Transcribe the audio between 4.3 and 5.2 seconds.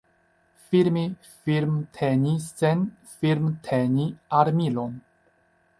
armilon.